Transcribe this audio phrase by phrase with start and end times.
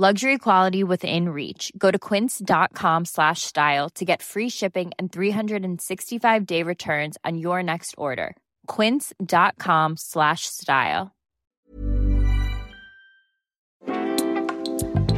[0.00, 1.70] Luxury quality within reach.
[1.76, 7.62] Go to quince.com slash style to get free shipping and 365 day returns on your
[7.62, 8.34] next order.
[8.66, 11.14] Quince.com slash style.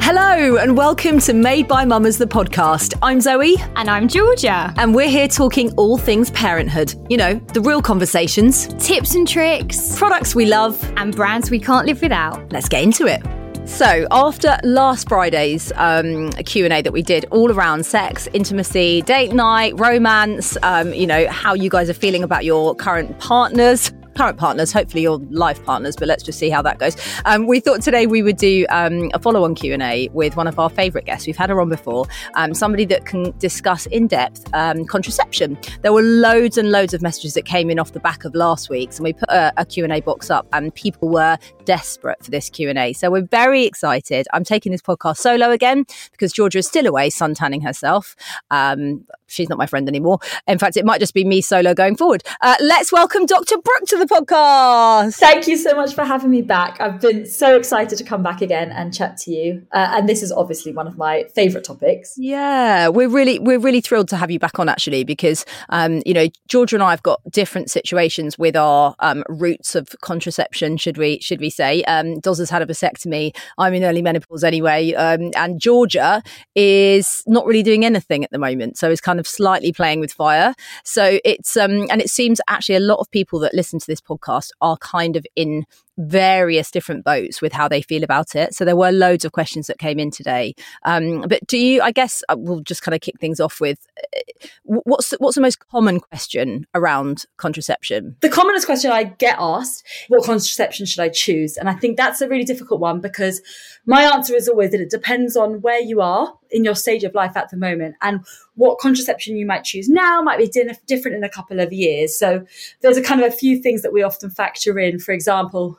[0.00, 2.98] Hello, and welcome to Made by Mamas, the podcast.
[3.02, 3.54] I'm Zoe.
[3.76, 4.74] And I'm Georgia.
[4.78, 6.92] And we're here talking all things parenthood.
[7.08, 10.82] You know, the real conversations, Tips and tricks, products we love.
[10.96, 12.50] and brands we can't live without.
[12.50, 13.22] Let's get into it.
[13.64, 19.78] So, after last Friday's um, Q&A that we did all around sex, intimacy, date night,
[19.78, 24.72] romance, um, you know, how you guys are feeling about your current partners, current partners,
[24.72, 26.96] hopefully your life partners, but let's just see how that goes.
[27.24, 30.70] Um, we thought today we would do um, a follow-on Q&A with one of our
[30.70, 31.26] favourite guests.
[31.26, 35.58] We've had her on before, um, somebody that can discuss in depth um, contraception.
[35.82, 38.68] There were loads and loads of messages that came in off the back of last
[38.68, 42.50] week's, and we put a, a Q&A box up, and people were desperate for this
[42.50, 42.92] Q&A.
[42.92, 44.26] So we're very excited.
[44.32, 48.16] I'm taking this podcast solo again because Georgia is still away suntanning herself.
[48.50, 50.18] Um, she's not my friend anymore.
[50.46, 52.22] In fact, it might just be me solo going forward.
[52.40, 53.56] Uh, let's welcome Dr.
[53.58, 55.16] Brooke to the podcast.
[55.16, 56.80] Thank you so much for having me back.
[56.80, 59.66] I've been so excited to come back again and chat to you.
[59.72, 62.14] Uh, and this is obviously one of my favourite topics.
[62.16, 66.14] Yeah, we're really we're really thrilled to have you back on actually because um, you
[66.14, 70.76] know Georgia and I have got different situations with our um, routes of contraception.
[70.76, 71.82] Should we should we say?
[71.84, 73.34] Um, Doz has had a vasectomy.
[73.58, 76.22] I'm in early menopause anyway, um, and Georgia
[76.54, 80.12] is not really doing anything at the moment, so is kind of slightly playing with
[80.12, 80.54] fire.
[80.84, 84.00] So it's um, and it seems actually a lot of people that listen to this
[84.00, 85.64] podcast are kind of in
[86.08, 88.54] various different boats with how they feel about it.
[88.54, 90.54] So there were loads of questions that came in today.
[90.84, 91.82] Um, but do you?
[91.82, 93.86] I guess uh, we'll just kind of kick things off with
[94.16, 98.16] uh, what's the, what's the most common question around contraception?
[98.20, 101.56] The commonest question I get asked, what contraception should I choose?
[101.56, 103.40] And I think that's a really difficult one because
[103.86, 107.14] my answer is always that it depends on where you are in your stage of
[107.14, 108.24] life at the moment and
[108.54, 110.46] what contraception you might choose now might be
[110.86, 112.16] different in a couple of years.
[112.16, 112.44] So
[112.80, 114.98] there's a kind of a few things that we often factor in.
[114.98, 115.78] For example,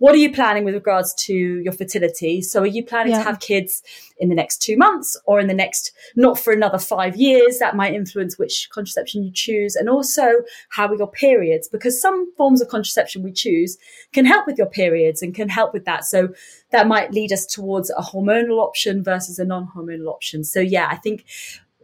[0.00, 2.40] what are you planning with regards to your fertility?
[2.40, 3.18] So are you planning Yeah.
[3.18, 3.82] to have kids
[4.16, 7.58] in the next two months or in the next, not for another five years?
[7.58, 10.26] That might influence which contraception you choose and also
[10.70, 13.76] how are your periods because some forms of contraception we choose
[14.14, 16.06] can help with your periods and can help with that.
[16.06, 16.30] So
[16.70, 20.44] that might lead us towards a hormonal option versus a non-hormonal option.
[20.44, 21.26] So yeah, I think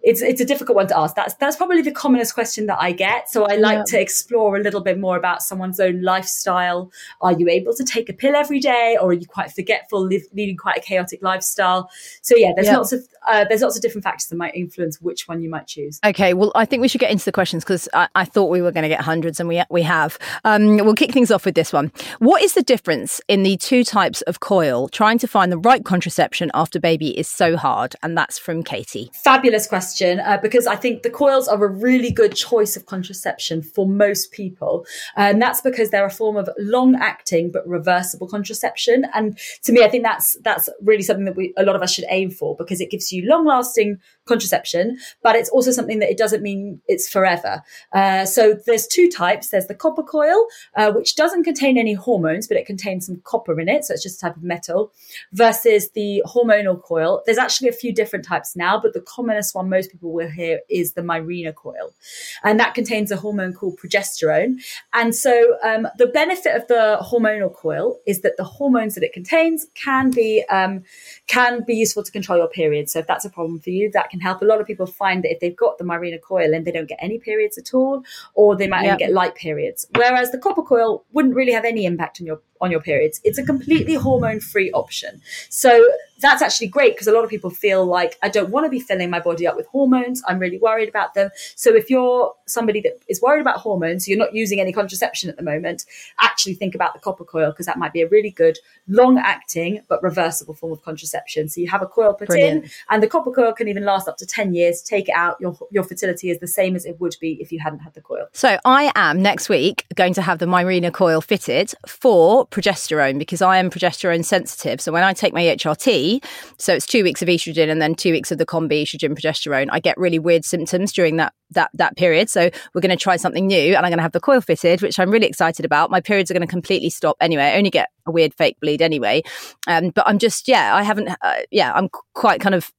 [0.06, 1.16] it's it's a difficult one to ask.
[1.16, 3.28] That's that's probably the commonest question that I get.
[3.28, 3.84] So I like Yeah.
[3.88, 6.92] to explore a little bit more about someone's own lifestyle.
[7.20, 10.22] Are you able to take a pill every day, or are you quite forgetful, live,
[10.32, 11.90] leading quite a chaotic lifestyle?
[12.22, 12.76] So yeah, there's Yeah.
[12.76, 15.66] lots of uh, there's lots of different factors that might influence which one you might
[15.66, 15.98] choose.
[16.06, 18.62] Okay, well, I think we should get into the questions because I, I thought we
[18.62, 20.18] were going to get hundreds, and we we have.
[20.44, 21.90] Um, we'll kick things off with this one.
[22.20, 24.88] What is the difference in the two types of coil?
[24.88, 29.10] Trying to find the right contraception after baby is so hard, and that's from Katie.
[29.12, 33.62] Fabulous question uh, because I think the coils are a really good choice of contraception
[33.62, 34.86] for most people.
[35.16, 39.06] And that's because they're a form of long acting but reversible contraception.
[39.14, 41.92] And to me, I think that's that's really something that we a lot of us
[41.92, 46.10] should aim for because it gives you long lasting contraception, but it's also something that
[46.10, 47.62] it doesn't mean it's forever.
[47.92, 49.50] Uh, so there's two types.
[49.50, 50.46] There's the copper coil,
[50.76, 53.84] uh, which doesn't contain any hormones, but it contains some copper in it.
[53.84, 54.92] So it's just a type of metal
[55.32, 57.22] versus the hormonal coil.
[57.24, 60.60] There's actually a few different types now, but the commonest one most people will hear
[60.68, 61.94] is the Mirena coil.
[62.42, 64.62] And that contains a hormone called progesterone.
[64.92, 69.12] And so um, the benefit of the hormonal coil is that the hormones that it
[69.12, 70.82] contains can be um,
[71.26, 72.90] can be useful to control your period.
[72.90, 74.42] So if that's a problem for you, that can help.
[74.42, 76.88] A lot of people find that if they've got the Mirena coil and they don't
[76.88, 78.02] get any periods at all,
[78.34, 78.92] or they might Yep.
[78.92, 79.86] only get light periods.
[79.94, 83.20] Whereas the copper coil wouldn't really have any impact on your on your periods.
[83.24, 85.20] It's a completely hormone free option.
[85.50, 85.86] So
[86.20, 88.80] that's actually great because a lot of people feel like I don't want to be
[88.80, 90.22] filling my body up with hormones.
[90.26, 91.30] I'm really worried about them.
[91.56, 95.36] So if you're somebody that is worried about hormones, you're not using any contraception at
[95.36, 95.84] the moment,
[96.20, 98.58] actually think about the copper coil because that might be a really good
[98.88, 101.48] long acting but reversible form of contraception.
[101.48, 102.64] So you have a coil put Brilliant.
[102.64, 104.80] in and the copper coil can even last up to 10 years.
[104.80, 107.60] Take it out, your your fertility is the same as it would be if you
[107.60, 108.26] hadn't had the coil.
[108.32, 113.42] So I am next week going to have the Mirena coil fitted for progesterone because
[113.42, 114.80] I am progesterone sensitive.
[114.80, 116.24] So when I take my HRT
[116.58, 119.68] so it's two weeks of estrogen and then two weeks of the combi estrogen progesterone.
[119.70, 122.30] I get really weird symptoms during that that that period.
[122.30, 124.82] So we're going to try something new, and I'm going to have the coil fitted,
[124.82, 125.90] which I'm really excited about.
[125.90, 127.44] My periods are going to completely stop anyway.
[127.44, 129.22] I only get a weird fake bleed anyway,
[129.66, 132.70] um, but I'm just yeah, I haven't uh, yeah, I'm quite kind of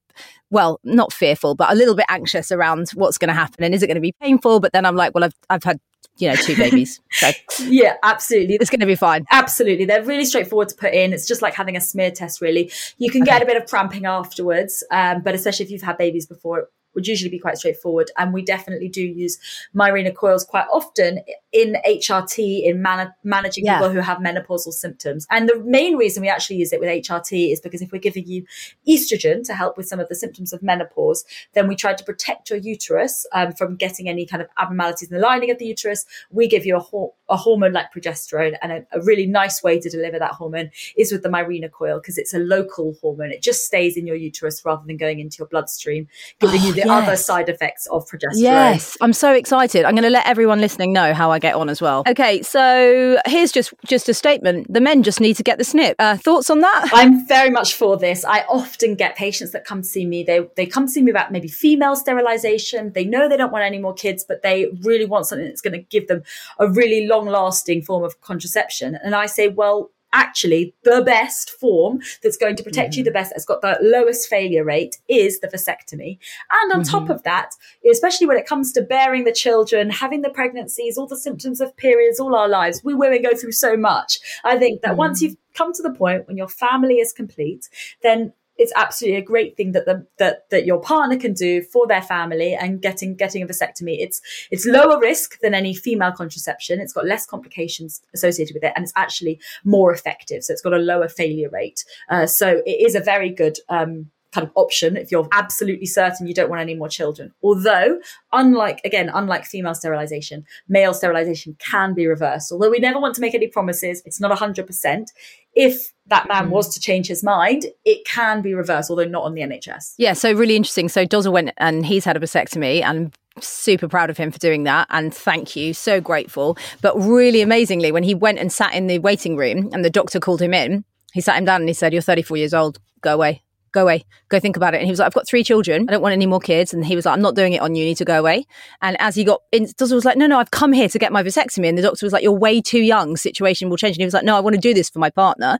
[0.49, 3.83] well, not fearful, but a little bit anxious around what's going to happen and is
[3.83, 4.59] it going to be painful?
[4.59, 5.79] But then I'm like, well, I've I've had
[6.17, 6.99] you know, two babies.
[7.11, 7.31] So
[7.63, 8.55] yeah, absolutely.
[8.55, 9.25] It's going to be fine.
[9.31, 9.85] Absolutely.
[9.85, 11.13] They're really straightforward to put in.
[11.13, 12.71] It's just like having a smear test, really.
[12.97, 13.31] You can okay.
[13.31, 17.07] get a bit of cramping afterwards, um, but especially if you've had babies before, would
[17.07, 18.09] usually be quite straightforward.
[18.17, 19.37] And we definitely do use
[19.75, 21.19] Mirena coils quite often
[21.53, 23.77] in HRT, in man- managing yeah.
[23.77, 25.27] people who have menopausal symptoms.
[25.29, 28.25] And the main reason we actually use it with HRT is because if we're giving
[28.25, 28.45] you
[28.89, 31.23] estrogen to help with some of the symptoms of menopause,
[31.53, 35.15] then we try to protect your uterus um, from getting any kind of abnormalities in
[35.15, 36.05] the lining of the uterus.
[36.31, 38.55] We give you a, ho- a hormone like progesterone.
[38.61, 41.99] And a, a, really nice way to deliver that hormone is with the Mirena coil
[41.99, 43.31] because it's a local hormone.
[43.31, 46.07] It just stays in your uterus rather than going into your bloodstream,
[46.39, 46.86] giving oh, you the.
[46.89, 48.35] Other side effects of progesterone.
[48.35, 49.85] Yes, I'm so excited.
[49.85, 52.03] I'm going to let everyone listening know how I get on as well.
[52.07, 55.95] Okay, so here's just just a statement: the men just need to get the snip.
[55.99, 56.89] Uh, thoughts on that?
[56.93, 58.25] I'm very much for this.
[58.25, 60.23] I often get patients that come to see me.
[60.23, 62.93] They they come to see me about maybe female sterilization.
[62.93, 65.73] They know they don't want any more kids, but they really want something that's going
[65.73, 66.23] to give them
[66.59, 68.97] a really long lasting form of contraception.
[69.03, 72.99] And I say, well, actually the best form that's going to protect mm-hmm.
[72.99, 76.17] you the best that's got the lowest failure rate is the vasectomy
[76.51, 76.91] and on mm-hmm.
[76.91, 77.51] top of that
[77.89, 81.75] especially when it comes to bearing the children having the pregnancies all the symptoms of
[81.77, 84.97] periods all our lives we women go through so much i think that mm-hmm.
[84.97, 87.69] once you've come to the point when your family is complete
[88.01, 91.87] then it's absolutely a great thing that the that that your partner can do for
[91.87, 93.97] their family and getting getting a vasectomy.
[93.99, 94.21] It's
[94.51, 96.79] it's lower risk than any female contraception.
[96.79, 100.43] It's got less complications associated with it, and it's actually more effective.
[100.43, 101.83] So it's got a lower failure rate.
[102.09, 106.27] Uh, so it is a very good um, kind of option if you're absolutely certain
[106.27, 107.33] you don't want any more children.
[107.41, 107.99] Although,
[108.31, 112.51] unlike, again, unlike female sterilization, male sterilization can be reversed.
[112.51, 115.07] Although we never want to make any promises, it's not 100%.
[115.55, 116.49] If that man mm.
[116.51, 119.95] was to change his mind, it can be reversed, although not on the NHS.
[119.97, 120.87] Yeah, so really interesting.
[120.87, 123.11] So Dozzle went and he's had a vasectomy and
[123.41, 127.91] super proud of him for doing that and thank you so grateful but really amazingly
[127.91, 130.83] when he went and sat in the waiting room and the doctor called him in
[131.13, 134.05] he sat him down and he said you're 34 years old go away go away,
[134.29, 134.77] go think about it.
[134.77, 135.85] And he was like, I've got three children.
[135.87, 136.73] I don't want any more kids.
[136.73, 137.83] And he was like, I'm not doing it on you.
[137.83, 138.45] You need to go away.
[138.81, 141.11] And as he got in, doctor was like, no, no, I've come here to get
[141.11, 141.67] my vasectomy.
[141.67, 143.17] And the doctor was like, you're way too young.
[143.17, 143.95] Situation will change.
[143.95, 145.57] And he was like, no, I want to do this for my partner.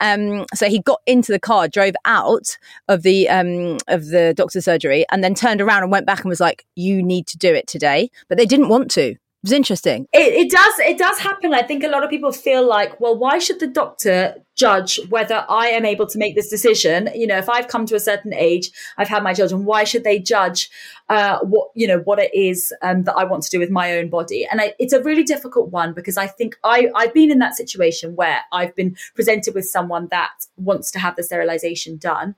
[0.00, 2.58] Um, so he got into the car, drove out
[2.88, 6.28] of the, um, of the doctor's surgery and then turned around and went back and
[6.28, 8.10] was like, you need to do it today.
[8.28, 9.16] But they didn't want to.
[9.42, 10.06] It was interesting.
[10.12, 10.78] It, it, does.
[10.80, 11.54] It does happen.
[11.54, 15.44] I think a lot of people feel like, well, why should the doctor judge whether
[15.48, 17.08] I am able to make this decision?
[17.14, 19.64] You know, if I've come to a certain age, I've had my children.
[19.64, 20.70] Why should they judge
[21.08, 23.96] uh, what you know what it is um, that I want to do with my
[23.96, 24.46] own body?
[24.46, 27.56] And I, it's a really difficult one because I think I I've been in that
[27.56, 32.34] situation where I've been presented with someone that wants to have the sterilization done,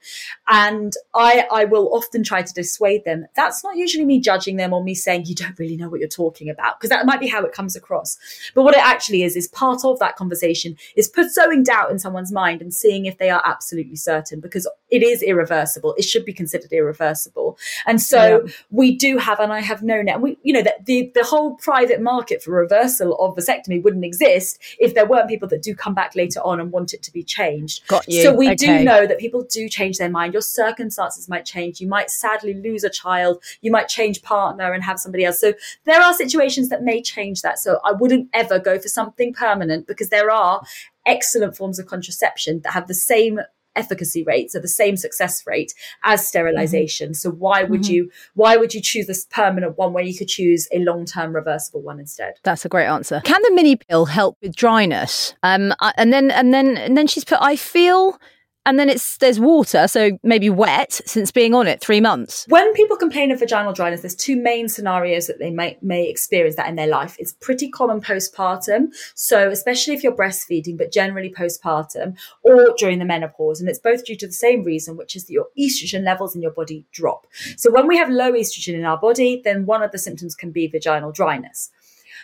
[0.46, 3.26] and I I will often try to dissuade them.
[3.34, 6.08] That's not usually me judging them or me saying you don't really know what you're
[6.08, 8.16] talking about because that might be how it comes across.
[8.54, 11.98] But what it actually is, is part of that conversation is put sowing doubt in
[12.12, 15.94] someone's mind and seeing if they are absolutely certain because it is irreversible.
[15.96, 17.58] It should be considered irreversible.
[17.86, 18.52] And so yeah.
[18.70, 21.24] we do have, and I have known it, and we, you know, that the, the
[21.24, 25.74] whole private market for reversal of vasectomy wouldn't exist if there weren't people that do
[25.74, 27.86] come back later on and want it to be changed.
[27.88, 28.22] Got you.
[28.22, 28.56] So we okay.
[28.56, 30.34] do know that people do change their mind.
[30.34, 31.80] Your circumstances might change.
[31.80, 33.42] You might sadly lose a child.
[33.62, 35.40] You might change partner and have somebody else.
[35.40, 35.54] So
[35.86, 37.58] there are situations that may change that.
[37.58, 40.62] So I wouldn't ever go for something permanent because there are
[41.06, 43.40] excellent forms of contraception that have the same
[43.74, 45.72] efficacy rates so the same success rate
[46.04, 47.14] as sterilization mm-hmm.
[47.14, 47.92] so why would mm-hmm.
[47.92, 51.80] you why would you choose this permanent one where you could choose a long-term reversible
[51.80, 56.12] one instead that's a great answer can the mini pill help with dryness um and
[56.12, 58.18] then and then and then she's put i feel
[58.64, 62.46] and then it's there's water, so maybe wet since being on it three months.
[62.48, 66.56] When people complain of vaginal dryness, there's two main scenarios that they may, may experience
[66.56, 67.16] that in their life.
[67.18, 68.88] It's pretty common postpartum.
[69.14, 73.60] So, especially if you're breastfeeding, but generally postpartum or during the menopause.
[73.60, 76.42] And it's both due to the same reason, which is that your estrogen levels in
[76.42, 77.26] your body drop.
[77.56, 80.52] So, when we have low estrogen in our body, then one of the symptoms can
[80.52, 81.70] be vaginal dryness.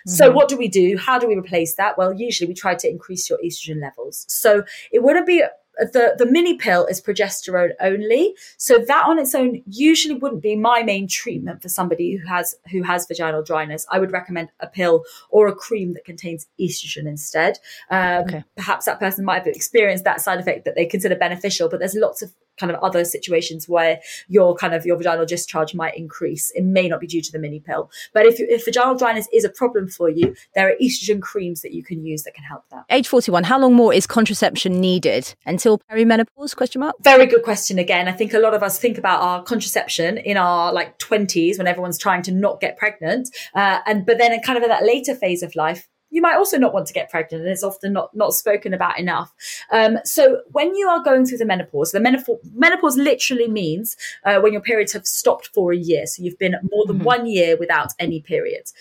[0.07, 0.37] So, mm-hmm.
[0.37, 0.97] what do we do?
[0.97, 1.99] How do we replace that?
[1.99, 4.25] Well, usually we try to increase your estrogen levels.
[4.29, 5.43] So, it wouldn't be
[5.79, 8.35] the the mini pill is progesterone only.
[8.57, 12.55] So that on its own usually wouldn't be my main treatment for somebody who has
[12.71, 13.87] who has vaginal dryness.
[13.91, 17.59] I would recommend a pill or a cream that contains estrogen instead.
[17.91, 18.45] Um, okay.
[18.57, 21.95] perhaps that person might have experienced that side effect that they consider beneficial but there's
[21.95, 26.51] lots of kind of other situations where your kind of your vaginal discharge might increase.
[26.55, 29.45] It may not be due to the mini pill, but if, if vaginal dryness is
[29.45, 32.65] a problem for you, there are estrogen creams that you can use that can help
[32.71, 32.85] that.
[32.91, 36.57] Age 41, how long more is contraception needed until perimenopause?
[36.57, 36.97] Question mark.
[37.01, 38.09] Very good question again.
[38.09, 41.67] I think a lot of us think about our contraception in our like 20s when
[41.67, 43.29] everyone's trying to not get pregnant.
[43.55, 46.37] Uh, and, but then in kind of in that later phase of life, you might
[46.37, 49.33] also not want to get pregnant and it's often not not spoken about enough
[49.73, 54.39] um, so when you are going through the menopause the menopause, menopause literally means uh,
[54.41, 57.05] when your periods have stopped for a year so you've been more than mm-hmm.
[57.05, 58.73] one year without any periods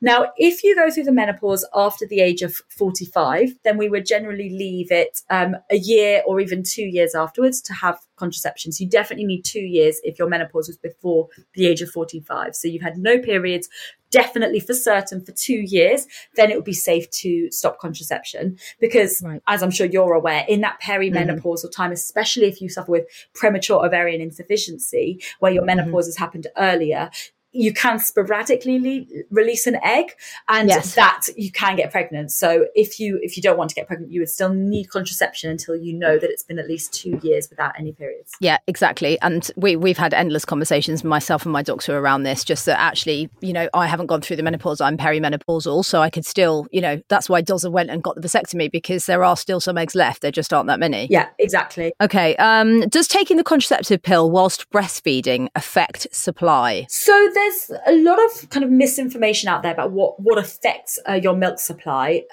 [0.00, 4.06] now if you go through the menopause after the age of 45 then we would
[4.06, 8.72] generally leave it um, a year or even two years afterwards to have contraception.
[8.72, 12.56] So you definitely need two years if your menopause was before the age of 45.
[12.56, 13.68] So you've had no periods,
[14.16, 16.06] definitely for certain for two years,
[16.36, 18.58] then it would be safe to stop contraception.
[18.80, 19.42] Because right.
[19.46, 21.82] as I'm sure you're aware, in that perimenopausal mm-hmm.
[21.82, 23.04] time, especially if you suffer with
[23.34, 25.76] premature ovarian insufficiency, where your mm-hmm.
[25.76, 26.08] menopause mm-hmm.
[26.08, 27.10] has happened earlier,
[27.56, 30.12] you can sporadically le- release an egg
[30.48, 30.94] and yes.
[30.94, 32.30] that you can get pregnant.
[32.32, 35.50] So if you if you don't want to get pregnant you would still need contraception
[35.50, 38.32] until you know that it's been at least two years without any periods.
[38.40, 39.20] Yeah exactly.
[39.20, 43.30] And we we've had endless conversations myself and my doctor around this just that actually
[43.40, 46.80] you know i haven't gone through the menopause i'm perimenopausal so i could still you
[46.80, 49.94] know that's why Doza went and got the vasectomy because there are still some eggs
[49.94, 51.06] left there just aren't that many.
[51.10, 51.92] Yeah exactly.
[52.00, 56.86] Okay um does taking the contraceptive pill whilst breastfeeding affect supply?
[56.88, 60.98] So there's there's a lot of kind of misinformation out there about what what affects
[61.08, 62.24] uh, your milk supply.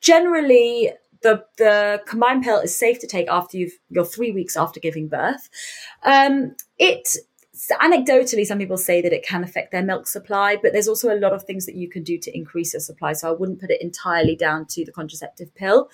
[0.00, 4.80] Generally, the the combined pill is safe to take after you've you're three weeks after
[4.80, 5.48] giving birth.
[6.04, 7.16] Um, it
[7.70, 11.18] anecdotally, some people say that it can affect their milk supply, but there's also a
[11.18, 13.12] lot of things that you can do to increase your supply.
[13.12, 15.90] So I wouldn't put it entirely down to the contraceptive pill.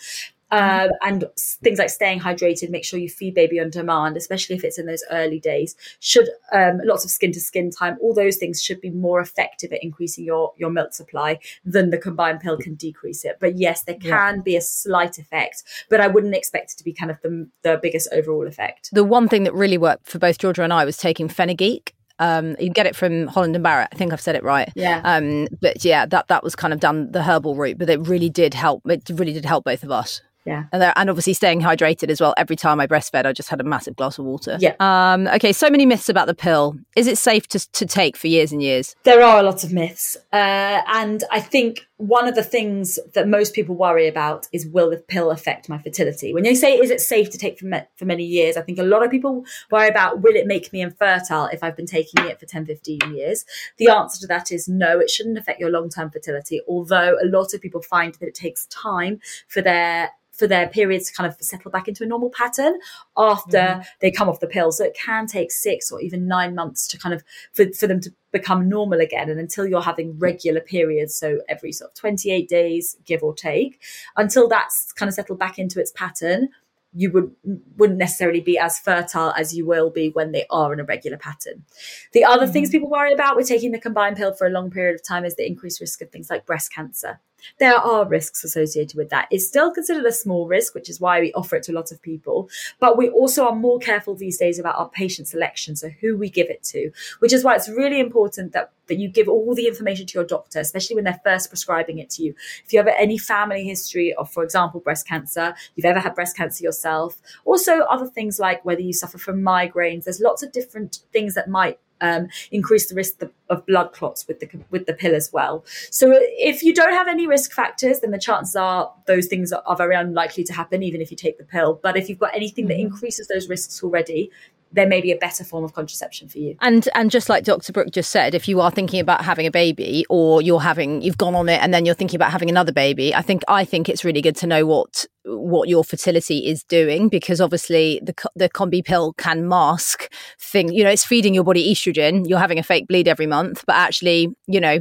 [0.51, 4.65] Um, and things like staying hydrated, make sure you feed baby on demand, especially if
[4.65, 5.77] it's in those early days.
[6.01, 9.73] Should um, lots of skin to skin time, all those things should be more effective
[9.73, 13.37] at increasing your your milk supply than the combined pill can decrease it.
[13.41, 14.43] But yes, there can yeah.
[14.43, 17.79] be a slight effect, but I wouldn't expect it to be kind of the the
[17.81, 18.91] biggest overall effect.
[18.93, 22.57] The one thing that really worked for both Georgia and I was taking fenugreek um,
[22.59, 23.89] you get it from Holland and Barrett.
[23.93, 24.71] I think I've said it right.
[24.75, 25.01] Yeah.
[25.05, 28.29] Um, but yeah, that that was kind of done the herbal route, but it really
[28.29, 28.83] did help.
[28.87, 30.21] It really did help both of us.
[30.49, 30.65] Yeah.
[30.73, 32.33] And, and obviously staying hydrated as well.
[32.39, 34.57] Every time I breastfed, I just had a massive glass of water.
[34.59, 34.75] Yeah.
[34.81, 36.77] Um, okay, so many myths about the pill.
[36.97, 38.97] Is it safe to, to take for years and years?
[39.03, 40.17] There are a lot of myths.
[40.33, 44.91] Uh, and I think one of the things that most people worry about is will
[44.91, 46.33] the pill affect my fertility?
[46.33, 48.57] When they say, is it safe to take for, me- for many years?
[48.57, 51.77] I think a lot of people worry about, will it make me infertile if I've
[51.77, 53.45] been taking it for 10, 15 years?
[53.79, 56.61] The answer to that is no, it shouldn't affect your long term fertility.
[56.69, 61.11] Although a lot of people find that it takes time for their for their periods
[61.11, 62.79] to kind of settle back into a normal pattern
[63.17, 63.81] after mm-hmm.
[64.01, 64.71] they come off the pill.
[64.71, 68.01] So it can take six or even nine months to kind of for, for them
[68.03, 69.31] to become normal again.
[69.31, 73.81] And until you're having regular periods, so every sort of 28 days, give or take,
[74.17, 76.49] until that's kind of settled back into its pattern,
[76.95, 77.35] you would
[77.77, 81.19] wouldn't necessarily be as fertile as you will be when they are in a regular
[81.19, 81.65] pattern.
[82.13, 82.53] The other mm-hmm.
[82.53, 85.25] things people worry about with taking the combined pill for a long period of time
[85.25, 87.21] is the increased risk of things like breast cancer
[87.59, 89.29] there are risks associated with that.
[89.31, 91.93] It's still considered a small risk, which is why we offer it to a lot
[91.93, 92.49] of people.
[92.79, 96.31] But we also are more careful these days about our patient selection, so who we
[96.31, 96.91] give it to,
[97.21, 100.25] which is why it's really important that, that you give all the information to your
[100.25, 102.35] doctor, especially when they're first prescribing it to you.
[102.65, 106.37] If you have any family history of, for example, breast cancer, you've ever had breast
[106.37, 111.01] cancer yourself, also other things like whether you suffer from migraines, there's lots of different
[111.13, 115.15] things that might um, increase the risk of blood clots with the with the pill
[115.15, 115.65] as well.
[115.91, 119.63] So if you don't have any risk factors, then the chances are those things are,
[119.67, 121.81] are very unlikely to happen, even if you take the pill.
[121.83, 122.71] But if you've got anything mm-hmm.
[122.71, 124.31] that increases those risks already,
[124.73, 126.57] there may be a better form of contraception for you.
[126.61, 127.73] And and just like Dr.
[127.73, 131.19] Brooke just said, if you are thinking about having a baby or you're having you've
[131.19, 133.89] gone on it and then you're thinking about having another baby, I think I think
[133.89, 135.07] it's really good to know what
[135.37, 140.83] what your fertility is doing because obviously the the combi pill can mask thing you
[140.83, 144.35] know it's feeding your body estrogen you're having a fake bleed every month but actually
[144.47, 144.79] you know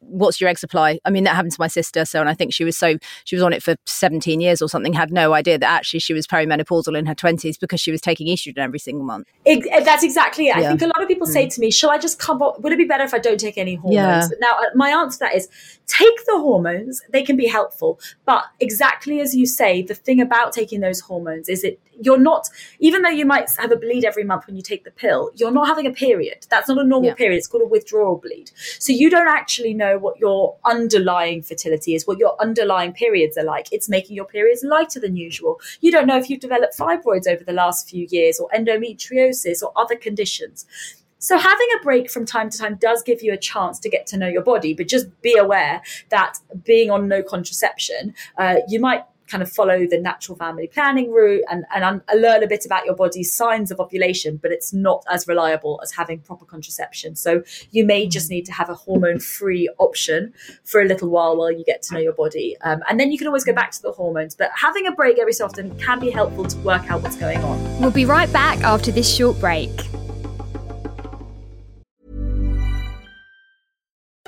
[0.00, 2.52] what's your egg supply i mean that happened to my sister so and i think
[2.52, 5.58] she was so she was on it for 17 years or something had no idea
[5.58, 9.04] that actually she was perimenopausal in her 20s because she was taking estrogen every single
[9.04, 10.66] month it, that's exactly it yeah.
[10.66, 11.32] i think a lot of people mm.
[11.32, 13.58] say to me shall i just cover would it be better if i don't take
[13.58, 14.28] any hormones yeah.
[14.40, 15.48] now uh, my answer to that is
[15.86, 20.52] take the hormones they can be helpful but exactly as you say the thing about
[20.52, 24.24] taking those hormones is it you're not even though you might have a bleed every
[24.24, 26.46] month when you take the pill you're not having a period.
[26.48, 27.14] That's not a normal yeah.
[27.14, 27.38] period.
[27.38, 28.50] It's called a withdrawal bleed.
[28.78, 33.44] So you don't actually know what your underlying fertility is what your underlying periods are
[33.44, 33.68] like.
[33.72, 35.60] It's making your periods lighter than usual.
[35.80, 39.72] You don't know if you've developed fibroids over the last few years or endometriosis or
[39.76, 40.66] other conditions.
[41.18, 44.06] So having a break from time to time does give you a chance to get
[44.08, 48.80] to know your body, but just be aware that being on no contraception, uh, you
[48.80, 52.84] might kind of follow the natural family planning route and, and learn a bit about
[52.84, 57.14] your body's signs of ovulation, but it's not as reliable as having proper contraception.
[57.14, 60.32] So you may just need to have a hormone free option
[60.64, 62.56] for a little while while you get to know your body.
[62.62, 65.18] Um, and then you can always go back to the hormones, but having a break
[65.18, 67.80] every so often can be helpful to work out what's going on.
[67.80, 69.70] We'll be right back after this short break.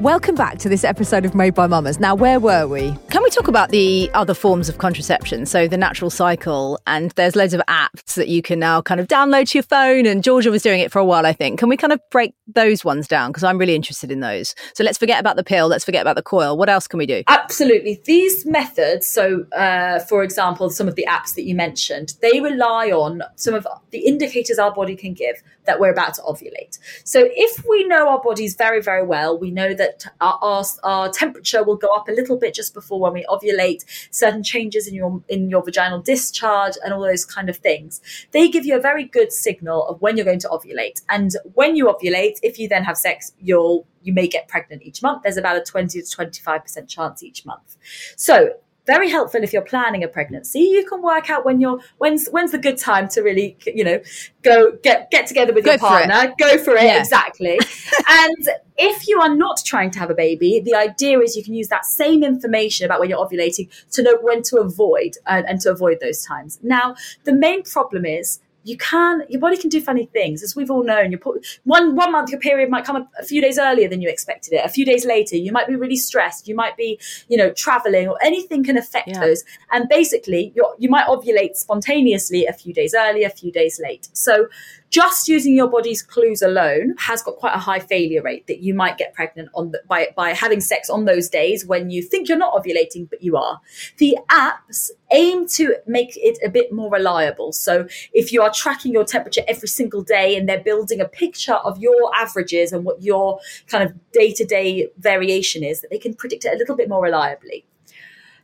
[0.00, 1.98] Welcome back to this episode of Made by Mamas.
[1.98, 2.94] Now, where were we?
[3.08, 5.46] Can we talk about the other forms of contraception?
[5.46, 9.08] So, the natural cycle, and there's loads of apps that you can now kind of
[9.08, 10.04] download to your phone.
[10.04, 11.58] And Georgia was doing it for a while, I think.
[11.58, 13.30] Can we kind of break those ones down?
[13.30, 14.54] Because I'm really interested in those.
[14.74, 16.58] So, let's forget about the pill, let's forget about the coil.
[16.58, 17.22] What else can we do?
[17.26, 18.02] Absolutely.
[18.04, 22.90] These methods, so uh, for example, some of the apps that you mentioned, they rely
[22.90, 26.78] on some of the indicators our body can give that we're about to ovulate.
[27.04, 30.64] So, if we know our bodies very, very well, we know that that our, our,
[30.82, 34.86] our, temperature will go up a little bit just before when we ovulate, certain changes
[34.86, 38.00] in your in your vaginal discharge and all those kind of things.
[38.32, 41.02] They give you a very good signal of when you're going to ovulate.
[41.08, 45.02] And when you ovulate, if you then have sex, you'll you may get pregnant each
[45.02, 45.22] month.
[45.22, 47.76] There's about a 20 to 25% chance each month.
[48.16, 48.50] So
[48.86, 50.60] very helpful if you're planning a pregnancy.
[50.60, 54.00] You can work out when you're when's when's the good time to really you know
[54.42, 57.00] go get get together with go your partner, go for it yeah.
[57.00, 57.58] exactly.
[58.08, 61.54] and if you are not trying to have a baby, the idea is you can
[61.54, 65.60] use that same information about when you're ovulating to know when to avoid and, and
[65.62, 66.58] to avoid those times.
[66.62, 66.94] Now,
[67.24, 70.82] the main problem is you can your body can do funny things as we've all
[70.82, 71.12] known.
[71.12, 71.20] You
[71.62, 74.54] one one month your period might come a, a, few days earlier than you expected
[74.54, 74.64] it.
[74.64, 76.48] A few days later you might be really stressed.
[76.48, 76.98] You might be
[77.28, 79.20] you know traveling or anything can affect yeah.
[79.20, 79.44] those.
[79.70, 84.08] And basically you you might ovulate spontaneously a few days earlier a few days late.
[84.12, 84.48] So
[84.90, 88.74] just using your body's clues alone has got quite a high failure rate that you
[88.74, 92.28] might get pregnant on the, by by having sex on those days when you think
[92.28, 93.60] you're not ovulating but you are.
[93.98, 97.52] The apps aim to make it a bit more reliable.
[97.52, 101.54] So if you are tracking your temperature every single day and they're building a picture
[101.54, 106.44] of your averages and what your kind of day-to-day variation is that they can predict
[106.44, 107.64] it a little bit more reliably.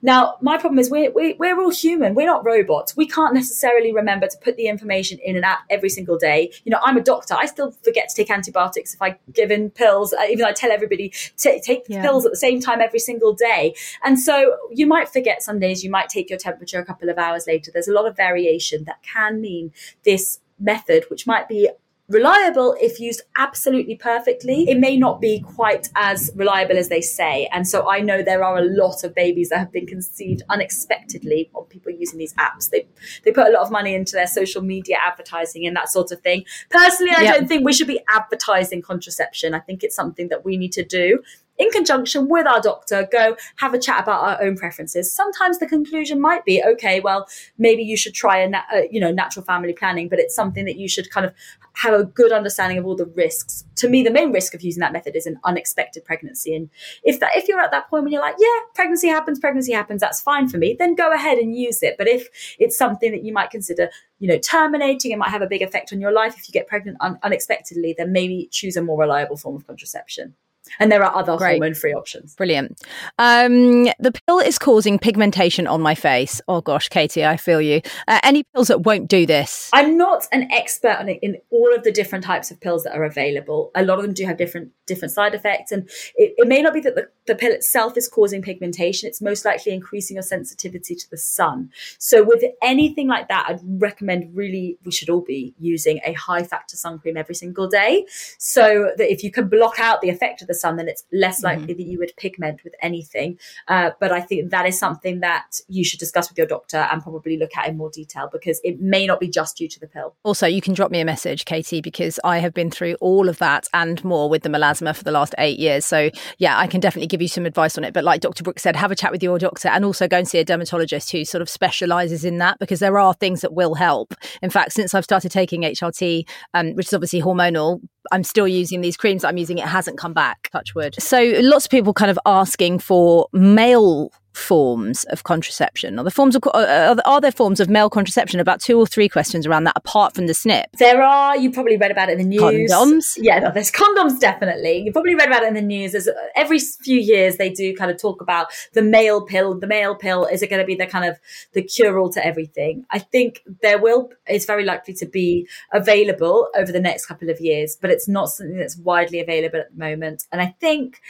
[0.02, 2.14] Now, my problem is we're, we're, we're all human.
[2.14, 2.96] We're not robots.
[2.96, 6.52] We can't necessarily remember to put the information in an app every single day.
[6.64, 7.34] You know, I'm a doctor.
[7.34, 10.52] I still forget to take antibiotics if I give in pills, uh, even though I
[10.52, 12.02] tell everybody to take yeah.
[12.02, 13.74] pills at the same time every single day.
[14.02, 17.18] And so you might forget some days, you might take your temperature a couple of
[17.18, 17.70] hours later.
[17.72, 19.72] There's a lot of variation that can mean
[20.04, 21.68] this method, which might be
[22.08, 24.68] reliable if used absolutely perfectly.
[24.68, 27.48] It may not be quite as reliable as they say.
[27.52, 31.50] And so I know there are a lot of babies that have been conceived unexpectedly
[31.54, 32.70] on people using these apps.
[32.70, 32.86] They
[33.24, 36.20] they put a lot of money into their social media advertising and that sort of
[36.20, 36.44] thing.
[36.70, 37.36] Personally, I yep.
[37.36, 39.54] don't think we should be advertising contraception.
[39.54, 41.22] I think it's something that we need to do
[41.58, 45.12] in conjunction with our doctor, go have a chat about our own preferences.
[45.12, 49.00] Sometimes the conclusion might be, okay, well, maybe you should try a, na- a you
[49.00, 51.34] know natural family planning, but it's something that you should kind of
[51.74, 53.64] have a good understanding of all the risks.
[53.76, 56.54] To me, the main risk of using that method is an unexpected pregnancy.
[56.54, 56.68] And
[57.02, 60.00] if that if you're at that point when you're like, yeah, pregnancy happens, pregnancy happens,
[60.00, 61.96] that's fine for me, then go ahead and use it.
[61.98, 65.46] But if it's something that you might consider, you know, terminating, it might have a
[65.46, 68.82] big effect on your life if you get pregnant un- unexpectedly, then maybe choose a
[68.82, 70.34] more reliable form of contraception.
[70.80, 72.34] And there are other hormone free options.
[72.34, 72.80] Brilliant.
[73.18, 76.40] Um, the pill is causing pigmentation on my face.
[76.48, 77.82] Oh gosh, Katie, I feel you.
[78.08, 79.70] Uh, any pills that won't do this?
[79.72, 82.96] I'm not an expert on it in all of the different types of pills that
[82.96, 83.70] are available.
[83.74, 86.74] A lot of them do have different different side effects, and it, it may not
[86.74, 89.08] be that the, the pill itself is causing pigmentation.
[89.08, 91.70] It's most likely increasing your sensitivity to the sun.
[91.98, 96.42] So with anything like that, I'd recommend really we should all be using a high
[96.42, 98.06] factor sun cream every single day,
[98.38, 101.42] so that if you can block out the effect of the sun, then it's less
[101.42, 101.78] likely mm-hmm.
[101.78, 103.38] that you would pigment with anything.
[103.68, 107.02] Uh, but I think that is something that you should discuss with your doctor and
[107.02, 109.86] probably look at in more detail because it may not be just due to the
[109.86, 110.14] pill.
[110.24, 113.38] Also, you can drop me a message, Katie, because I have been through all of
[113.38, 115.84] that and more with the melasma for the last eight years.
[115.84, 117.92] So, yeah, I can definitely give you some advice on it.
[117.92, 118.42] But like Dr.
[118.42, 121.10] Brooks said, have a chat with your doctor and also go and see a dermatologist
[121.12, 124.14] who sort of specializes in that because there are things that will help.
[124.40, 128.80] In fact, since I've started taking HRT, um, which is obviously hormonal, I'm still using
[128.80, 129.58] these creams that I'm using.
[129.58, 130.94] It hasn't come back, touch wood.
[130.98, 135.98] So lots of people kind of asking for male forms of contraception?
[135.98, 138.40] Are, the forms of, uh, are there forms of male contraception?
[138.40, 140.70] About two or three questions around that, apart from the snip.
[140.78, 141.36] There are.
[141.36, 142.70] You probably read about it in the news.
[142.70, 143.04] Condoms.
[143.16, 144.78] Yeah, no, there's condoms definitely.
[144.78, 145.92] You probably read about it in the news.
[145.92, 149.58] There's, every few years they do kind of talk about the male pill.
[149.58, 151.18] The male pill is it going to be the kind of
[151.52, 152.84] the cure all to everything?
[152.90, 154.10] I think there will.
[154.26, 158.30] It's very likely to be available over the next couple of years, but it's not
[158.30, 160.26] something that's widely available at the moment.
[160.32, 161.00] And I think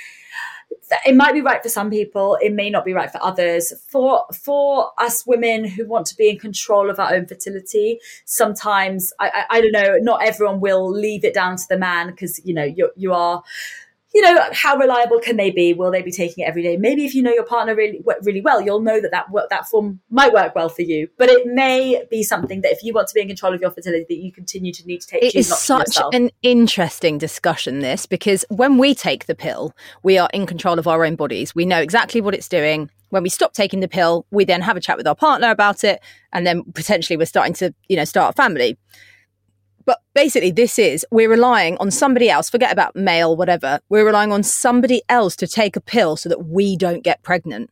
[1.07, 3.73] it might be right for some people it may not be right for others.
[3.89, 9.13] For for us women who want to be in control of our own fertility sometimes
[9.21, 12.41] i i, I don't know not everyone will leave it down to the man because
[12.45, 13.43] you know you you are
[14.15, 15.73] you know, how reliable can they be?
[15.73, 16.77] Will they be taking it every day?
[16.77, 20.01] Maybe if you know your partner really, really well, you'll know that that, that form
[20.11, 21.09] might work well for you.
[21.17, 23.71] But it may be something that if you want to be in control of your
[23.71, 25.23] fertility, that you continue to need to take.
[25.23, 30.29] It is such an interesting discussion, this, because when we take the pill, we are
[30.35, 31.55] in control of our own bodies.
[31.55, 32.91] We know exactly what it's doing.
[33.11, 35.85] When we stop taking the pill, we then have a chat with our partner about
[35.85, 36.01] it,
[36.33, 38.79] and then potentially we're starting to, you know, start a family.
[39.85, 43.81] But basically, this is we're relying on somebody else, forget about male, whatever.
[43.89, 47.71] We're relying on somebody else to take a pill so that we don't get pregnant.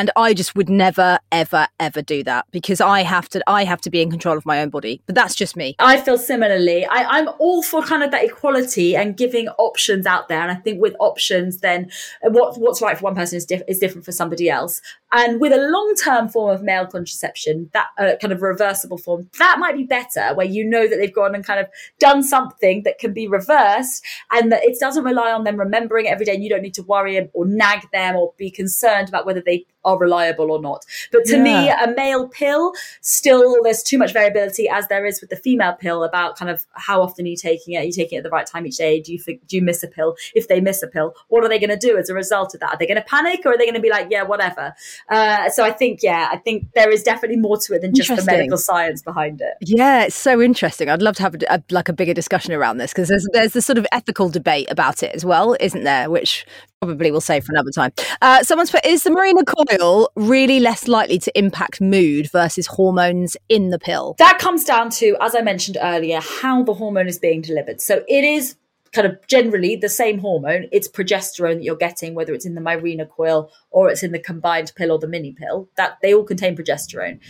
[0.00, 3.42] And I just would never, ever, ever do that because I have to.
[3.46, 5.02] I have to be in control of my own body.
[5.04, 5.76] But that's just me.
[5.78, 6.86] I feel similarly.
[6.86, 10.40] I, I'm all for kind of that equality and giving options out there.
[10.40, 11.90] And I think with options, then
[12.22, 14.80] what what's right for one person is, diff- is different for somebody else.
[15.12, 19.28] And with a long term form of male contraception, that uh, kind of reversible form,
[19.38, 21.66] that might be better, where you know that they've gone and kind of
[21.98, 26.10] done something that can be reversed, and that it doesn't rely on them remembering it
[26.10, 26.34] every day.
[26.34, 29.66] And you don't need to worry or nag them or be concerned about whether they
[29.84, 30.84] are reliable or not.
[31.12, 31.42] But to yeah.
[31.42, 35.74] me, a male pill, still there's too much variability as there is with the female
[35.74, 37.78] pill about kind of how often are you taking it?
[37.78, 39.00] Are you taking it at the right time each day?
[39.00, 40.16] Do you do you miss a pill?
[40.34, 42.60] If they miss a pill, what are they going to do as a result of
[42.60, 42.70] that?
[42.70, 44.74] Are they going to panic or are they going to be like, yeah, whatever?
[45.08, 48.14] Uh, so I think, yeah, I think there is definitely more to it than just
[48.14, 49.54] the medical science behind it.
[49.60, 50.88] Yeah, it's so interesting.
[50.88, 53.52] I'd love to have a, a, like a bigger discussion around this because there's there's
[53.52, 56.10] this sort of ethical debate about it as well, isn't there?
[56.10, 56.46] Which
[56.80, 57.92] probably we'll save for another time.
[58.22, 63.36] Uh, someone's put, is the Mirena coil really less likely to impact mood versus hormones
[63.50, 64.14] in the pill?
[64.18, 67.82] That comes down to, as I mentioned earlier, how the hormone is being delivered.
[67.82, 68.56] So it is
[68.92, 70.68] kind of generally the same hormone.
[70.72, 74.18] It's progesterone that you're getting, whether it's in the Mirena coil or it's in the
[74.18, 75.68] combined pill or the mini pill.
[75.76, 77.20] That they all contain progesterone.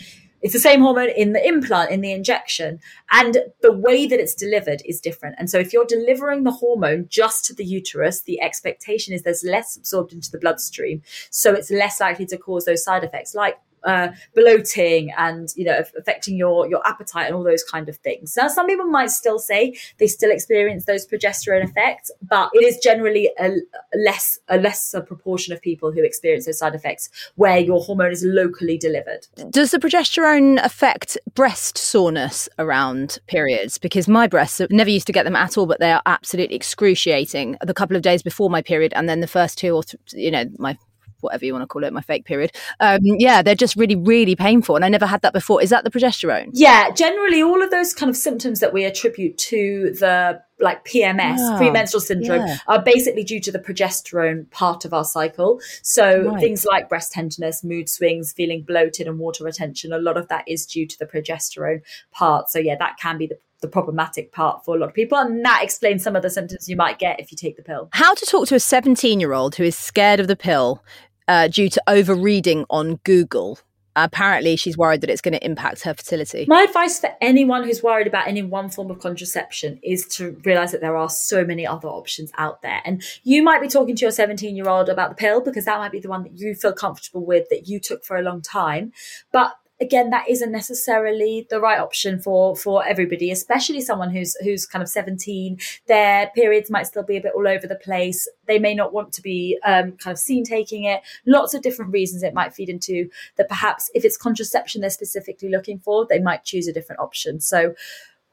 [0.41, 2.79] It's the same hormone in the implant, in the injection,
[3.11, 5.35] and the way that it's delivered is different.
[5.37, 9.43] And so, if you're delivering the hormone just to the uterus, the expectation is there's
[9.43, 11.01] less absorbed into the bloodstream.
[11.29, 15.83] So, it's less likely to cause those side effects like uh, bloating and you know
[15.97, 18.35] affecting your your appetite and all those kind of things.
[18.37, 22.77] Now, some people might still say they still experience those progesterone effects, but it is
[22.77, 23.57] generally a,
[23.95, 28.23] less a lesser proportion of people who experience those side effects where your hormone is
[28.23, 29.27] locally delivered.
[29.49, 33.77] Does the progesterone affect breast soreness around periods?
[33.77, 37.57] Because my breasts never used to get them at all, but they are absolutely excruciating.
[37.61, 40.31] The couple of days before my period, and then the first two or th- you
[40.31, 40.77] know my
[41.21, 42.51] whatever you want to call it, my fake period.
[42.79, 44.75] Um, yeah, they're just really, really painful.
[44.75, 45.61] And I never had that before.
[45.61, 46.49] Is that the progesterone?
[46.53, 51.37] Yeah, generally all of those kind of symptoms that we attribute to the like PMS,
[51.39, 51.57] Wow.
[51.57, 52.57] premenstrual syndrome, Yeah.
[52.67, 55.59] are basically due to the progesterone part of our cycle.
[55.81, 56.39] So Right.
[56.39, 60.43] things like breast tenderness, mood swings, feeling bloated, and water retention, a lot of that
[60.47, 61.81] is due to the progesterone
[62.11, 62.49] part.
[62.51, 65.45] So yeah, that can be the the problematic part for a lot of people, and
[65.45, 67.89] that explains some of the symptoms you might get if you take the pill.
[67.93, 70.83] How to talk to a 17 year old who is scared of the pill
[71.31, 73.57] uh, due to overreading on Google.
[73.95, 76.45] Apparently, she's worried that it's going to impact her fertility.
[76.45, 80.73] My advice for anyone who's worried about any one form of contraception is to realize
[80.73, 82.81] that there are so many other options out there.
[82.83, 85.77] And you might be talking to your 17 year old about the pill because that
[85.77, 88.41] might be the one that you feel comfortable with that you took for a long
[88.41, 88.91] time.
[89.31, 94.65] But again that isn't necessarily the right option for for everybody especially someone who's who's
[94.65, 98.27] kind of 17 their periods might still be a bit all over the place.
[98.47, 101.01] They may not want to be um, kind of seen taking it.
[101.25, 105.49] Lots of different reasons it might feed into that perhaps if it's contraception they're specifically
[105.49, 107.39] looking for they might choose a different option.
[107.39, 107.73] So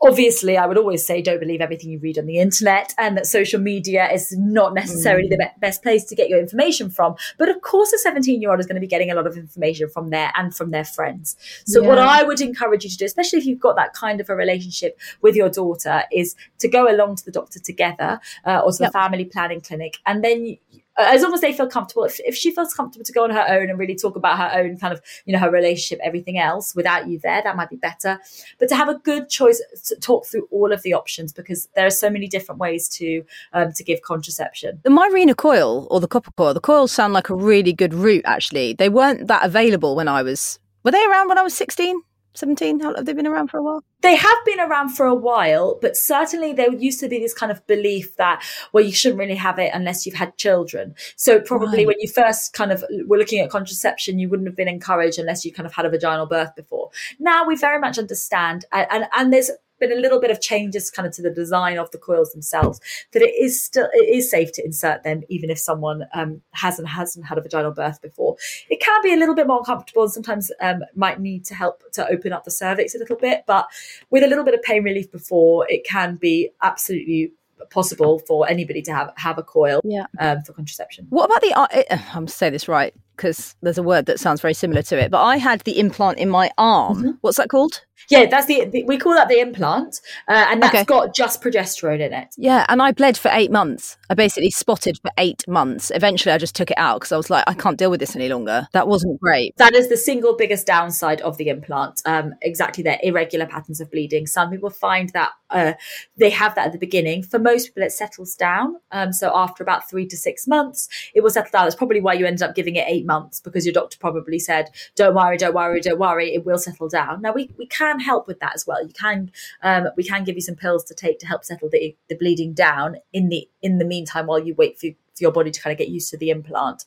[0.01, 3.27] obviously i would always say don't believe everything you read on the internet and that
[3.27, 7.15] social media is not necessarily the be- best place to get your information from.
[7.39, 9.37] But of course a 17 year old is going to be getting a lot of
[9.37, 11.37] information from there and from their friends.
[11.67, 14.29] So what i would encourage you to do especially if you've got that kind of
[14.31, 18.73] a relationship with your daughter is to go along to the doctor together uh, or
[18.73, 18.93] to Yep.
[18.93, 20.57] the family planning clinic and then you,
[20.99, 23.47] as long as they feel comfortable if, if she feels comfortable to go on her
[23.49, 26.75] own and really talk about her own kind of you know her relationship everything else
[26.75, 28.21] without you there that might be better
[28.59, 31.87] but to have a good choice to talk through all of the options because there
[31.87, 36.09] are so many different ways to um, to give contraception The Mirena coil or the
[36.09, 38.75] copper coil, the coils sound like a really good route, actually.
[38.75, 40.59] They weren't that available when I was.
[40.85, 42.01] Were they around when I was 16,
[42.39, 42.81] 17?
[42.81, 43.83] How, long have they been around for a while?
[44.01, 47.51] they have been around for a while, but certainly there used to be this kind
[47.51, 50.95] of belief that, well, you shouldn't really have it unless you've had children.
[51.17, 51.89] So probably Right.
[51.89, 55.45] when you first kind of were looking at contraception, you wouldn't have been encouraged unless
[55.45, 56.91] you kind of had a vaginal birth before.
[57.19, 60.91] Now we very much understand, and, and, and there's been a little bit of changes
[60.91, 62.81] kind of to the design of the coils themselves
[63.13, 66.89] that it is still it is safe to insert them even if someone um, hasn't
[66.89, 68.37] hasn't had a vaginal birth before
[68.71, 71.83] it can be a little bit more uncomfortable and sometimes um, might need to help
[71.93, 73.67] to open up the cervix a little bit but
[74.11, 77.33] with a little bit of pain relief before it can be absolutely
[77.71, 80.07] possible for anybody to have have a coil Yeah.
[80.19, 81.53] um, for contraception What about the?
[81.93, 85.11] Uh, I'm say this right because there's a word that sounds very similar to it.
[85.11, 87.19] But I had the implant in my arm.
[87.21, 87.83] What's that called?
[88.11, 90.85] yeah that's the, the we call that the implant uh, and that's Okay.
[90.85, 93.99] got just progesterone in it Yeah, and I bled for eight months.
[94.09, 95.91] I basically spotted for eight months.
[95.95, 98.15] Eventually, I just took it out because I was like, I can't deal with this
[98.15, 98.69] any longer.
[98.73, 99.57] That wasn't great.
[99.57, 102.01] That is the single biggest downside of the implant.
[102.07, 104.27] Um, exactly their irregular patterns of bleeding.
[104.27, 105.73] Some people find that uh,
[106.17, 107.25] they have that at the beginning.
[107.25, 108.77] For most people, it settles down.
[108.93, 111.65] Um, so after about three to six months, it will settle down.
[111.67, 114.71] That's probably why you ended up giving it eight months because your doctor probably said,
[114.95, 116.33] "Don't worry, don't worry, don't worry.
[116.33, 118.87] It will settle down." Now we we can help with that as well.
[118.87, 121.97] You can um, we can give you some pills to take to help settle the
[122.09, 124.87] the bleeding down in the in the meantime while you wait for
[125.21, 126.85] your body to kind of get used to the implant.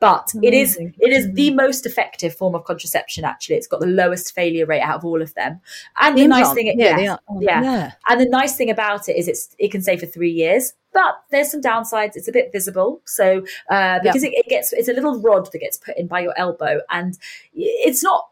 [0.00, 3.24] But it is it is the most effective form of contraception.
[3.24, 5.60] Actually, it's got the lowest failure rate out of all of them.
[5.98, 7.16] And the, The nice thing, Yeah.
[7.28, 7.92] Oh, yeah, yeah.
[8.08, 10.74] And the nice thing about it is it's it can stay for three years.
[10.94, 12.12] But there's some downsides.
[12.14, 15.58] It's a bit visible, so uh, because it, it gets it's a little rod that
[15.58, 17.18] gets put in by your elbow, and
[17.52, 18.28] it's not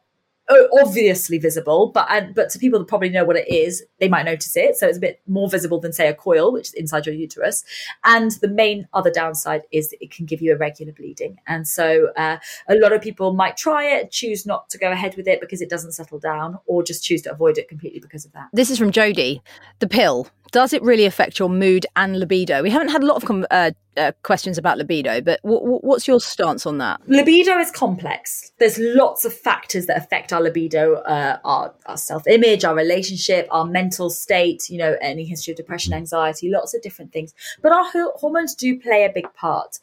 [0.81, 4.25] obviously visible, but and, but to people that probably know what it is, they might
[4.25, 4.77] notice it.
[4.77, 7.65] So it's a bit more visible than say a coil, which is inside your uterus.
[8.05, 11.39] And the main other downside is it can give you irregular bleeding.
[11.47, 12.39] And so uh,
[12.69, 15.61] a lot of people might try it, choose not to go ahead with it because
[15.61, 18.49] it doesn't settle down, or just choose to avoid it completely because of that.
[18.53, 19.41] This is from Jodie.
[19.79, 22.63] The pill does it really affect your mood and libido?
[22.63, 25.81] We haven't had a lot of com- uh, uh, questions about libido, but w- w-
[25.81, 27.01] what's your stance on that?
[27.07, 28.53] libido is complex.
[28.59, 33.47] There's lots of factors that affect our libido, uh, our, our self image, our relationship,
[33.51, 37.35] our mental state, you know, any history of depression, anxiety, lots of different things.
[37.61, 39.79] But our ho- hormones do play a big part.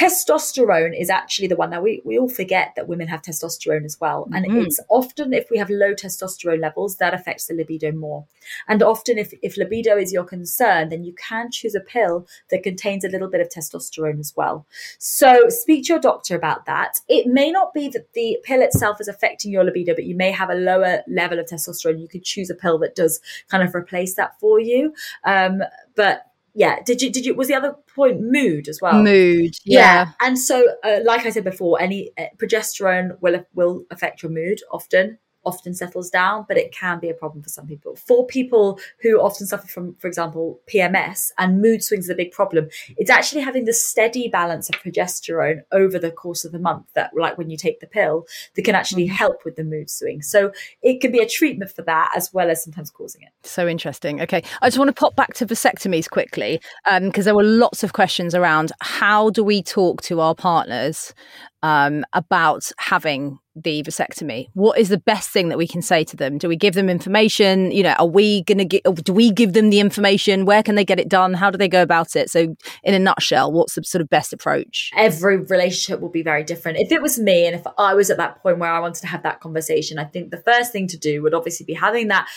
[0.00, 4.00] Testosterone is actually the one that we, we all forget that women have testosterone as
[4.00, 4.26] well.
[4.32, 8.24] And it's often if we have low testosterone levels, that affects the libido more.
[8.66, 12.62] And often if, if libido is your concern, then you can choose a pill that
[12.62, 14.64] contains a little bit of testosterone as well.
[14.98, 17.00] So speak to your doctor about that.
[17.06, 20.30] It may not be that the pill itself is affecting your libido, but you may
[20.30, 22.00] have a lower level of testosterone.
[22.00, 24.94] You could choose a pill that does kind of replace that for you.
[25.24, 25.60] Um,
[25.94, 26.29] but
[26.60, 29.02] yeah, did you, did you, was the other point mood as well?
[29.02, 30.10] Mood, yeah.
[30.20, 34.60] And so, uh, like I said before, any uh, progesterone will will affect your mood
[34.70, 35.16] often.
[35.50, 37.96] Often settles down, but it can be a problem for some people.
[37.96, 42.30] For people who often suffer from, for example, PMS and mood swings is a big
[42.30, 46.86] problem, it's actually having the steady balance of progesterone over the course of the month
[46.94, 49.14] that, like when you take the pill, that can actually mm-hmm.
[49.14, 50.22] help with the mood swing.
[50.22, 53.30] So it can be a treatment for that as well as sometimes causing it.
[53.42, 54.20] So interesting.
[54.20, 54.42] Okay.
[54.62, 56.60] I just want to pop back to vasectomies quickly
[57.00, 61.14] because um, there were lots of questions around how do we talk to our partners
[61.62, 64.48] um, about having the vasectomy?
[64.54, 66.38] What is the best thing that we can say to them?
[66.38, 67.70] Do we give them information?
[67.70, 70.44] You know, are we going to get, do we give them the information?
[70.44, 71.34] Where can they get it done?
[71.34, 72.30] How do they go about it?
[72.30, 74.90] So, in a nutshell, what's the sort of best approach?
[74.96, 76.78] Every relationship will be very different.
[76.78, 79.08] If it was me and if I was at that point where I wanted to
[79.08, 82.28] have that conversation, I think the first thing to do would obviously be having that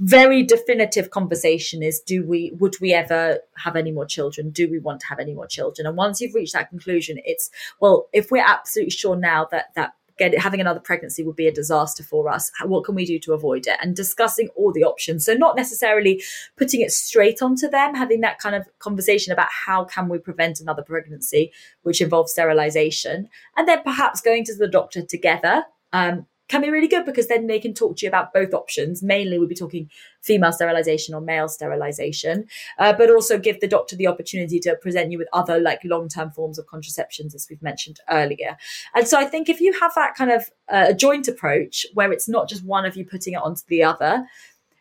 [0.00, 4.78] very definitive conversation is do we would we ever have any more children do we
[4.78, 7.50] want to have any more children and once you've reached that conclusion it's
[7.80, 11.52] well if we're absolutely sure now that that get having another pregnancy would be a
[11.52, 12.50] disaster for us.
[12.64, 13.78] What can we do to avoid it?
[13.80, 15.24] And discussing all the options.
[15.24, 16.22] So not necessarily
[16.56, 20.60] putting it straight onto them having that kind of conversation about how can we prevent
[20.60, 21.52] another pregnancy
[21.82, 26.88] which involves sterilization and then perhaps going to the doctor together um, can be really
[26.88, 29.02] good because then they can talk to you about both options.
[29.02, 29.90] Mainly, we'll be talking
[30.22, 32.46] female sterilization or male sterilization,
[32.78, 36.08] uh, but also give the doctor the opportunity to present you with other like long
[36.08, 38.56] term forms of contraceptions, as we've mentioned earlier.
[38.94, 42.28] And so I think if you have that kind of uh, joint approach where it's
[42.28, 44.26] not just one of you putting it onto the other,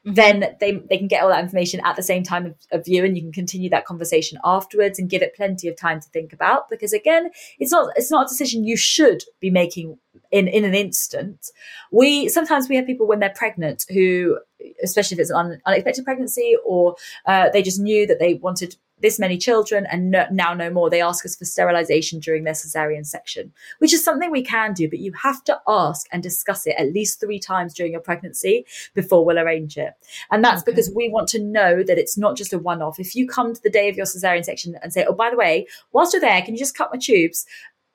[0.08, 3.04] then they, they can get all that information at the same time of, of, you
[3.04, 6.32] and you can continue that conversation afterwards and give it plenty of time to think
[6.32, 9.98] about because again it's not it's not a decision you should be making
[10.32, 11.52] in in an instant.
[11.92, 14.40] We sometimes we have people when they're pregnant who
[14.82, 19.20] especially if it's an unexpected pregnancy or uh, they just knew that they wanted this
[19.20, 20.90] many children and no, now no more.
[20.90, 24.90] They ask us for sterilization during their cesarean section, which is something we can do,
[24.90, 28.66] but you have to ask and discuss it at least three times during your pregnancy
[28.94, 29.94] before we'll arrange it.
[30.32, 30.72] And that's okay.
[30.72, 33.00] because we want to know that it's not just a one off.
[33.00, 35.38] If you come to the day of your cesarean section and say, oh, by the
[35.38, 37.46] way, whilst you're there, can you just cut my tubes?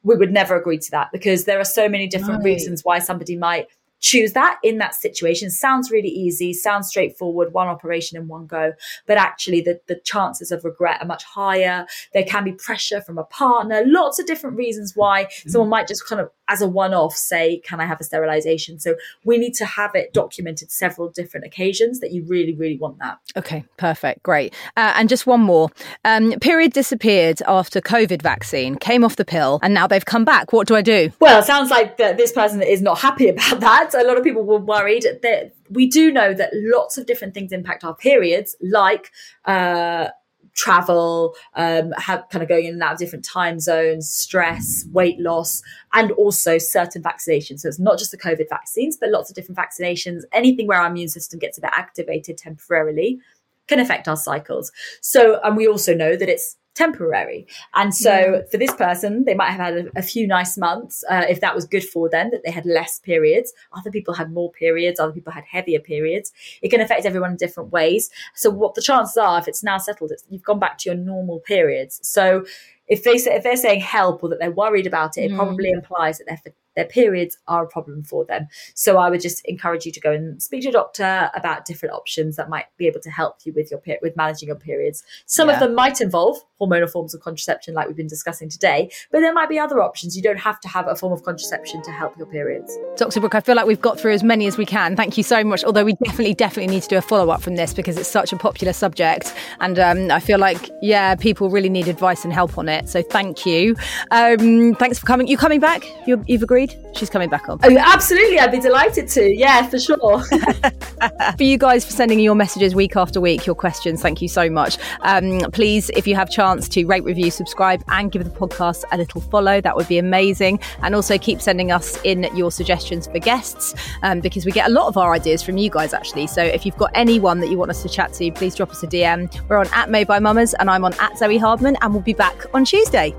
[0.04, 2.44] We would never agree to that because there are so many different right.
[2.44, 3.68] reasons why somebody might
[4.02, 5.48] choose that in that situation.
[5.48, 8.72] Sounds really easy, sounds straightforward, one operation in one go,
[9.06, 11.86] but actually the, the chances of regret are much higher.
[12.12, 15.48] There can be pressure from a partner, lots of different reasons why mm-hmm.
[15.48, 18.78] someone might just kind of as a one off say, Can I have a sterilization?
[18.78, 22.98] So we need to have it documented several different occasions that you really, really want
[22.98, 23.18] that.
[23.36, 24.22] Okay, perfect.
[24.22, 24.52] Great.
[24.76, 25.70] Uh, and just one more.
[26.04, 30.52] Um, period disappeared after COVID vaccine, came off the pill, and now they've come back.
[30.52, 31.10] What do I do?
[31.20, 33.91] Well, it sounds like that this person is not happy about that.
[33.94, 37.52] A lot of people were worried that we do know that lots of different things
[37.52, 39.10] impact our periods, like
[39.44, 40.08] uh,
[40.54, 45.18] travel, um, have kind of going in and out of different time zones, stress, weight
[45.18, 47.60] loss, and also certain vaccinations.
[47.60, 50.22] So it's not just the COVID vaccines, but lots of different vaccinations.
[50.32, 53.20] Anything where our immune system gets a bit activated temporarily
[53.68, 54.72] can affect our cycles.
[55.00, 57.46] So, and we also know that it's temporary.
[57.74, 58.40] And so yeah.
[58.50, 61.54] for this person, they might have had a, a few nice months uh, if that
[61.54, 63.52] was good for them, that they had less periods.
[63.72, 66.32] Other people had more periods, other people had heavier periods.
[66.62, 68.10] It can affect everyone in different ways.
[68.34, 70.98] So what the chances are, if it's now settled, it's, you've gone back to your
[70.98, 72.00] normal periods.
[72.02, 72.44] So
[72.88, 75.36] if they say, if they're saying help or that they're worried about it, it mm.
[75.36, 76.40] probably implies that they're
[76.76, 78.48] their periods are a problem for them.
[78.74, 81.94] So I would just encourage you to go and speak to your doctor about different
[81.94, 85.02] options that might be able to help you with your with managing your periods.
[85.26, 85.54] Some yeah.
[85.54, 89.32] of them might involve hormonal forms of contraception, like we've been discussing today, but there
[89.32, 90.16] might be other options.
[90.16, 92.76] You don't have to have a form of contraception to help your periods.
[92.96, 93.20] Dr.
[93.20, 94.94] Brooke, I feel like we've got through as many as we can.
[94.94, 95.64] Thank you so much.
[95.64, 98.32] Although we definitely, definitely need to do a follow up from this because it's such
[98.32, 102.58] a popular subject, and um, I feel like yeah, people really need advice and help
[102.58, 102.88] on it.
[102.88, 103.74] So thank you.
[104.10, 105.26] Um, thanks for coming.
[105.26, 105.82] You coming back?
[106.06, 106.96] you you've agreed agreed?
[106.96, 107.58] She's coming back on.
[107.62, 108.38] Oh, absolutely.
[108.38, 109.24] I'd be delighted to.
[109.24, 110.22] Yeah, for sure.
[111.36, 114.48] for you guys for sending your messages week after week, your questions, thank you so
[114.50, 114.78] much.
[115.00, 118.96] Um, please, if you have chance to rate, review, subscribe, and give the podcast a
[118.96, 120.60] little follow, that would be amazing.
[120.82, 124.72] And also keep sending us in your suggestions for guests um, because we get a
[124.72, 126.26] lot of our ideas from you guys, actually.
[126.26, 128.82] So if you've got anyone that you want us to chat to, please drop us
[128.82, 129.32] a DM.
[129.48, 132.14] We're on at Made by Mamas, and I'm on at Zoe Hardman, and we'll be
[132.14, 133.14] back on Tuesday.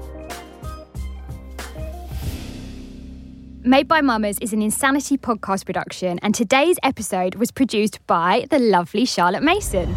[3.65, 8.59] Made by Mamas is an Insanity podcast production, and today's episode was produced by the
[8.59, 9.95] lovely Charlotte Mason.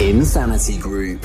[0.00, 1.24] Insanity Group.